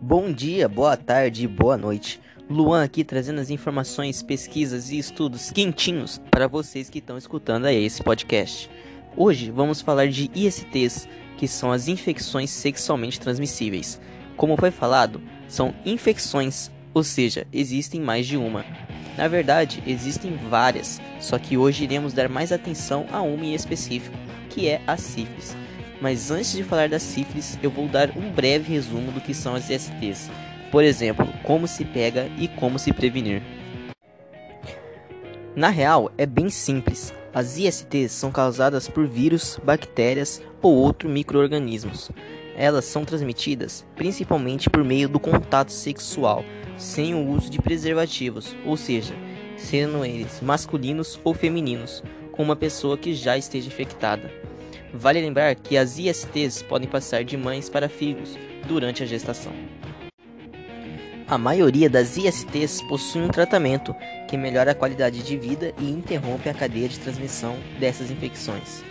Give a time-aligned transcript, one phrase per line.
[0.00, 2.20] Bom dia, boa tarde e boa noite.
[2.48, 7.84] Luan aqui trazendo as informações, pesquisas e estudos quentinhos para vocês que estão escutando aí
[7.84, 8.70] esse podcast.
[9.16, 14.00] Hoje vamos falar de ISTs, que são as infecções sexualmente transmissíveis.
[14.36, 18.64] Como foi falado, são infecções, ou seja, existem mais de uma.
[19.16, 24.16] Na verdade, existem várias, só que hoje iremos dar mais atenção a uma em específico,
[24.50, 25.56] que é a sífilis.
[26.00, 29.54] Mas antes de falar da sífilis, eu vou dar um breve resumo do que são
[29.54, 30.30] as ISTs.
[30.70, 33.42] Por exemplo, como se pega e como se prevenir.
[35.54, 37.14] Na real, é bem simples.
[37.32, 42.10] As ISTs são causadas por vírus, bactérias ou outros microorganismos.
[42.56, 46.44] Elas são transmitidas principalmente por meio do contato sexual,
[46.76, 49.14] sem o uso de preservativos, ou seja,
[49.56, 54.30] sendo eles masculinos ou femininos, com uma pessoa que já esteja infectada.
[54.92, 59.52] Vale lembrar que as ISTs podem passar de mães para filhos durante a gestação.
[61.28, 63.92] A maioria das ISTs possui um tratamento
[64.28, 68.84] que melhora a qualidade de vida e interrompe a cadeia de transmissão dessas infecções.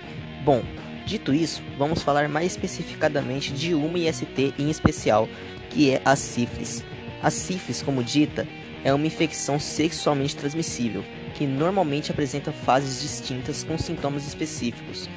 [0.44, 0.62] Bom,
[1.06, 5.30] dito isso, vamos falar mais especificadamente de uma IST em especial,
[5.70, 6.84] que é a sífilis.
[7.24, 8.46] A sífilis, como dita,
[8.84, 15.10] é uma infecção sexualmente transmissível, que normalmente apresenta fases distintas com sintomas específicos.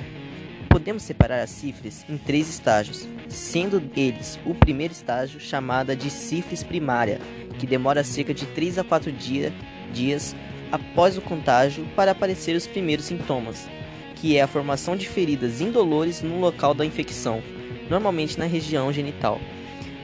[0.68, 6.62] Podemos separar a sífilis em três estágios, sendo eles o primeiro estágio chamada de sífilis
[6.62, 7.18] primária,
[7.58, 9.52] que demora cerca de 3 a 4 dia,
[9.92, 10.36] dias
[10.70, 13.68] após o contágio para aparecer os primeiros sintomas,
[14.14, 17.42] que é a formação de feridas indolores no local da infecção,
[17.88, 19.40] normalmente na região genital.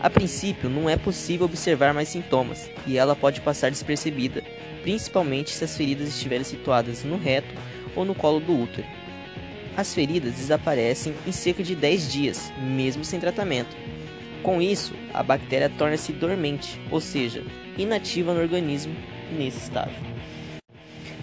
[0.01, 4.43] A princípio, não é possível observar mais sintomas e ela pode passar despercebida,
[4.83, 7.55] principalmente se as feridas estiverem situadas no reto
[7.95, 8.87] ou no colo do útero.
[9.77, 13.77] As feridas desaparecem em cerca de 10 dias, mesmo sem tratamento.
[14.43, 17.43] Com isso, a bactéria torna-se dormente, ou seja,
[17.77, 18.95] inativa no organismo
[19.33, 19.97] nesse estágio.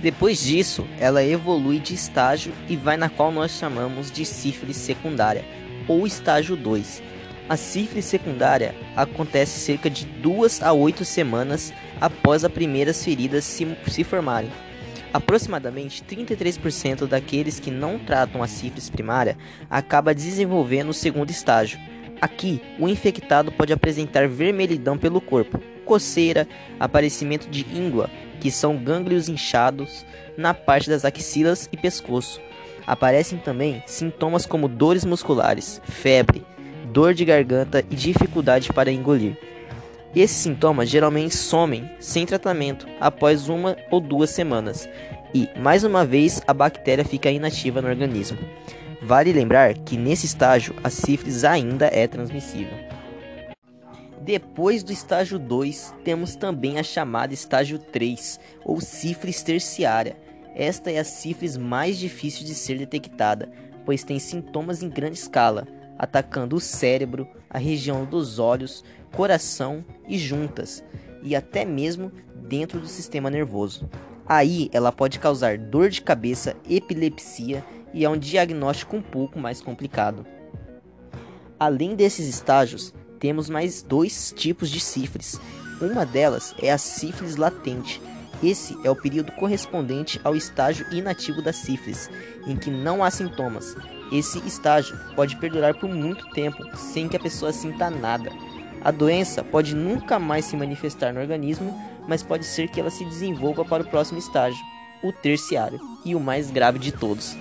[0.02, 5.46] Depois disso, ela evolui de estágio e vai na qual nós chamamos de sífilis secundária,
[5.88, 7.04] ou estágio 2,
[7.52, 13.68] a sífilis secundária acontece cerca de 2 a 8 semanas após as primeiras feridas se,
[13.88, 14.50] se formarem.
[15.14, 19.38] Aproximadamente 33% daqueles que não tratam a sífilis primária
[19.70, 21.80] acaba desenvolvendo o segundo estágio.
[22.22, 26.48] Aqui, o infectado pode apresentar vermelhidão pelo corpo, coceira,
[26.80, 30.06] aparecimento de íngua, que são gânglios inchados
[30.38, 32.40] na parte das axilas e pescoço.
[32.88, 36.46] Aparecem também sintomas como dores musculares, febre,
[36.92, 39.38] dor de garganta e dificuldade para engolir.
[40.14, 44.88] Esses sintomas geralmente somem sem tratamento após uma ou duas semanas
[45.34, 48.38] e, mais uma vez, a bactéria fica inativa no organismo.
[49.02, 52.78] Vale lembrar que nesse estágio a sífilis ainda é transmissível.
[54.22, 60.18] Depois do estágio 2, temos também a chamada estágio 3, ou sífilis terciária.
[60.54, 63.50] Esta é a sífilis mais difícil de ser detectada,
[63.86, 65.66] pois tem sintomas em grande escala,
[66.02, 68.84] atacando o cérebro, a região dos olhos,
[69.16, 70.84] coração e juntas,
[71.22, 73.88] e até mesmo dentro do sistema nervoso.
[74.26, 77.64] Aí ela pode causar dor de cabeça, epilepsia
[77.94, 80.26] e é um diagnóstico um pouco mais complicado.
[81.60, 85.40] Além desses estágios, temos mais dois tipos de sífilis.
[85.80, 88.02] Uma delas é a sífilis latente.
[88.42, 92.10] Esse é o período correspondente ao estágio inativo da sífilis,
[92.48, 93.76] em que não há sintomas,
[94.12, 98.32] esse estágio pode perdurar por muito tempo sem que a pessoa sinta nada.
[98.84, 103.06] A doença pode nunca mais se manifestar no organismo, mas pode ser que ela se
[103.06, 104.60] desenvolva para o próximo estágio,
[105.04, 107.38] o terciário, e o mais grave de todos.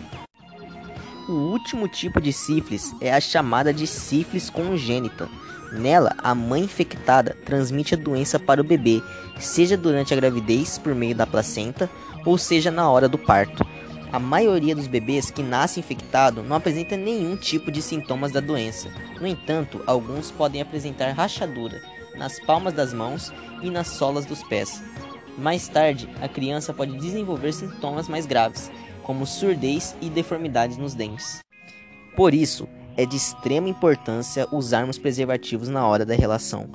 [1.29, 5.29] O último tipo de sífilis é a chamada de sífilis congênita.
[5.73, 9.03] Nela, a mãe infectada transmite a doença para o bebê,
[9.39, 11.89] seja durante a gravidez por meio da placenta,
[12.27, 13.65] ou seja na hora do parto.
[14.13, 18.91] A maioria dos bebês que nascem infectado não apresenta nenhum tipo de sintomas da doença.
[19.21, 21.81] No entanto, alguns podem apresentar rachadura
[22.17, 24.83] nas palmas das mãos e nas solas dos pés.
[25.39, 28.69] Mais tarde, a criança pode desenvolver sintomas mais graves,
[29.05, 31.41] como surdez e deformidades nos dentes.
[32.17, 36.69] Por isso, é de extrema importância usarmos preservativos na hora da relação,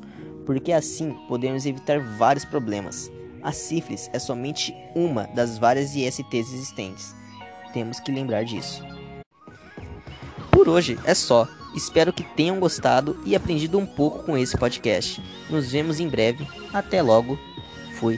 [0.45, 3.11] porque assim podemos evitar vários problemas.
[3.43, 7.13] A sífilis é somente uma das várias ISTs existentes
[7.75, 8.81] temos que lembrar disso.
[10.49, 11.45] Por hoje é só.
[11.75, 15.21] Espero que tenham gostado e aprendido um pouco com esse podcast.
[15.49, 16.47] Nos vemos em breve.
[16.73, 17.37] Até logo.
[17.99, 18.17] Fui.